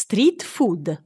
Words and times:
Street 0.00 0.44
food. 0.44 0.96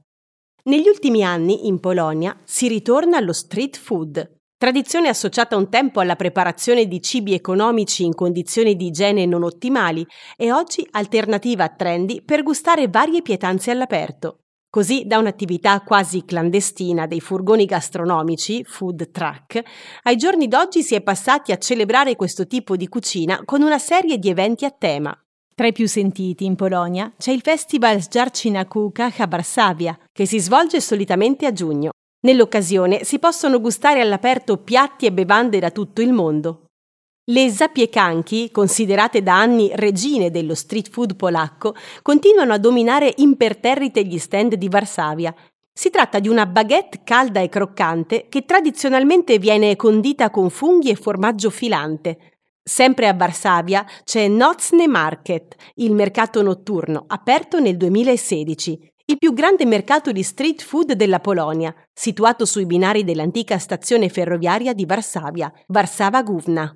Negli 0.65 0.87
ultimi 0.87 1.23
anni 1.23 1.65
in 1.65 1.79
Polonia 1.79 2.39
si 2.43 2.67
ritorna 2.67 3.17
allo 3.17 3.33
street 3.33 3.75
food, 3.75 4.35
tradizione 4.55 5.07
associata 5.07 5.57
un 5.57 5.67
tempo 5.67 5.99
alla 5.99 6.15
preparazione 6.15 6.85
di 6.85 7.01
cibi 7.01 7.33
economici 7.33 8.05
in 8.05 8.13
condizioni 8.13 8.75
di 8.75 8.85
igiene 8.85 9.25
non 9.25 9.41
ottimali 9.41 10.05
e 10.37 10.51
oggi 10.51 10.87
alternativa 10.91 11.69
trendy 11.69 12.21
per 12.21 12.43
gustare 12.43 12.87
varie 12.87 13.23
pietanze 13.23 13.71
all'aperto. 13.71 14.41
Così 14.69 15.05
da 15.07 15.17
un'attività 15.17 15.81
quasi 15.81 16.23
clandestina 16.23 17.07
dei 17.07 17.19
furgoni 17.19 17.65
gastronomici, 17.65 18.63
food 18.63 19.09
truck, 19.09 19.59
ai 20.03 20.17
giorni 20.17 20.47
d'oggi 20.47 20.83
si 20.83 20.93
è 20.93 21.01
passati 21.01 21.51
a 21.51 21.57
celebrare 21.57 22.15
questo 22.15 22.45
tipo 22.45 22.75
di 22.75 22.87
cucina 22.87 23.41
con 23.43 23.63
una 23.63 23.79
serie 23.79 24.19
di 24.19 24.29
eventi 24.29 24.65
a 24.65 24.69
tema. 24.69 25.17
Tra 25.55 25.67
i 25.67 25.71
più 25.71 25.87
sentiti 25.87 26.45
in 26.45 26.55
Polonia 26.55 27.11
c'è 27.15 27.31
il 27.31 27.41
festival 27.41 28.01
Sjarcina 28.01 28.65
Kuka 28.65 29.13
a 29.15 29.27
Varsavia, 29.27 29.97
che 30.11 30.25
si 30.25 30.39
svolge 30.39 30.81
solitamente 30.81 31.45
a 31.45 31.51
giugno. 31.51 31.91
Nell'occasione 32.21 33.03
si 33.03 33.19
possono 33.19 33.61
gustare 33.61 34.01
all'aperto 34.01 34.57
piatti 34.57 35.05
e 35.05 35.11
bevande 35.11 35.59
da 35.59 35.69
tutto 35.69 36.01
il 36.01 36.11
mondo. 36.11 36.65
Le 37.25 37.49
zapiekanki, 37.51 38.49
considerate 38.49 39.21
da 39.21 39.39
anni 39.39 39.69
regine 39.75 40.31
dello 40.31 40.55
street 40.55 40.89
food 40.89 41.15
polacco, 41.15 41.75
continuano 42.01 42.53
a 42.53 42.57
dominare 42.57 43.13
imperterrite 43.17 44.03
gli 44.03 44.17
stand 44.17 44.55
di 44.55 44.67
Varsavia. 44.69 45.33
Si 45.71 45.89
tratta 45.89 46.19
di 46.19 46.29
una 46.29 46.45
baguette 46.47 47.01
calda 47.03 47.39
e 47.41 47.49
croccante 47.49 48.25
che 48.27 48.43
tradizionalmente 48.43 49.37
viene 49.37 49.75
condita 49.75 50.31
con 50.31 50.49
funghi 50.49 50.89
e 50.89 50.95
formaggio 50.95 51.49
filante. 51.49 52.17
Sempre 52.65 53.09
a 53.09 53.13
Varsavia 53.13 53.85
c'è 54.05 54.29
Nocne 54.29 54.87
Market, 54.87 55.53
il 55.75 55.93
mercato 55.93 56.41
notturno, 56.41 57.03
aperto 57.07 57.59
nel 57.59 57.75
2016, 57.75 58.91
il 59.07 59.17
più 59.17 59.33
grande 59.33 59.65
mercato 59.65 60.13
di 60.13 60.23
street 60.23 60.61
food 60.61 60.93
della 60.93 61.19
Polonia, 61.19 61.75
situato 61.91 62.45
sui 62.45 62.65
binari 62.65 63.03
dell'antica 63.03 63.57
stazione 63.57 64.07
ferroviaria 64.07 64.73
di 64.73 64.85
Varsavia, 64.85 65.51
Warszawa 65.67 66.23
Główna. 66.23 66.73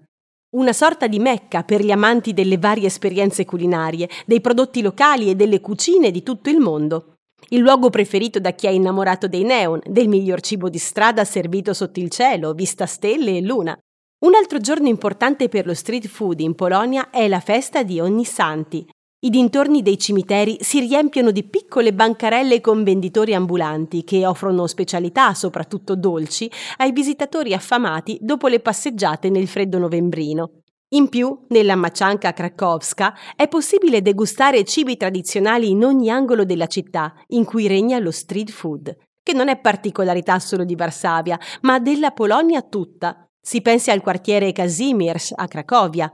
Una 0.55 0.73
sorta 0.73 1.07
di 1.07 1.19
mecca 1.19 1.63
per 1.63 1.81
gli 1.81 1.91
amanti 1.91 2.33
delle 2.33 2.57
varie 2.57 2.87
esperienze 2.87 3.45
culinarie, 3.45 4.09
dei 4.25 4.41
prodotti 4.41 4.81
locali 4.81 5.29
e 5.29 5.35
delle 5.35 5.61
cucine 5.61 6.11
di 6.11 6.21
tutto 6.21 6.49
il 6.49 6.59
mondo. 6.59 7.13
Il 7.47 7.59
luogo 7.59 7.89
preferito 7.89 8.41
da 8.41 8.51
chi 8.51 8.67
è 8.67 8.71
innamorato 8.71 9.29
dei 9.29 9.43
neon, 9.43 9.79
del 9.85 10.09
miglior 10.09 10.41
cibo 10.41 10.67
di 10.67 10.79
strada 10.79 11.23
servito 11.23 11.73
sotto 11.73 12.01
il 12.01 12.09
cielo, 12.09 12.51
vista 12.51 12.85
stelle 12.85 13.37
e 13.37 13.41
luna. 13.41 13.77
Un 14.19 14.33
altro 14.33 14.57
giorno 14.57 14.87
importante 14.87 15.47
per 15.47 15.67
lo 15.67 15.75
street 15.75 16.07
food 16.07 16.39
in 16.39 16.55
Polonia 16.55 17.11
è 17.11 17.27
la 17.27 17.39
festa 17.39 17.83
di 17.83 17.99
Ognissanti. 17.99 18.83
I 19.19 19.29
dintorni 19.29 19.83
dei 19.83 19.99
cimiteri 19.99 20.57
si 20.61 20.79
riempiono 20.79 21.29
di 21.29 21.43
piccole 21.43 21.93
bancarelle 21.93 22.59
con 22.59 22.83
venditori 22.83 23.35
ambulanti 23.35 24.03
che 24.03 24.25
offrono 24.25 24.65
specialità, 24.65 25.35
soprattutto 25.35 25.95
dolci, 25.95 26.49
ai 26.77 26.93
visitatori 26.93 27.53
affamati 27.53 28.17
dopo 28.19 28.47
le 28.47 28.59
passeggiate 28.59 29.29
nel 29.29 29.47
freddo 29.47 29.77
novembrino. 29.77 30.61
In 30.95 31.09
più, 31.09 31.45
nella 31.49 31.75
Macianka 31.75 32.33
Krakowska 32.33 33.13
è 33.35 33.47
possibile 33.47 34.01
degustare 34.01 34.63
cibi 34.63 34.97
tradizionali 34.97 35.69
in 35.69 35.83
ogni 35.83 36.09
angolo 36.09 36.43
della 36.43 36.65
città 36.65 37.13
in 37.27 37.45
cui 37.45 37.67
regna 37.67 37.99
lo 37.99 38.09
street 38.09 38.49
food, 38.49 38.97
che 39.21 39.33
non 39.33 39.47
è 39.47 39.59
particolarità 39.59 40.39
solo 40.39 40.63
di 40.63 40.73
Varsavia, 40.73 41.39
ma 41.61 41.77
della 41.77 42.09
Polonia 42.09 42.63
tutta, 42.63 43.26
si 43.41 43.61
pensi 43.61 43.91
al 43.91 44.01
quartiere 44.01 44.51
Kazimierz 44.51 45.33
a 45.35 45.47
Cracovia. 45.47 46.11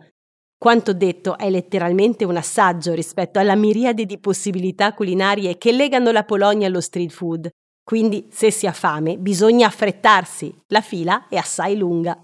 Quanto 0.58 0.94
detto 0.94 1.38
è 1.38 1.50
letteralmente 1.50 2.24
un 2.26 2.38
assaggio 2.38 2.94
rispetto 2.94 3.40
alla 3.40 3.56
miriade 3.56 4.06
di 4.06 4.20
possibilità 4.20 4.94
culinarie 4.94 5.58
che 5.58 5.72
legano 5.72 6.12
la 6.12 6.24
Polonia 6.24 6.68
allo 6.68 6.80
street 6.82 7.12
food. 7.12 7.50
Quindi, 7.84 8.28
se 8.32 8.50
si 8.50 8.66
ha 8.66 8.72
fame, 8.72 9.18
bisogna 9.18 9.68
affrettarsi. 9.68 10.54
La 10.68 10.80
fila 10.82 11.28
è 11.28 11.36
assai 11.36 11.76
lunga. 11.76 12.18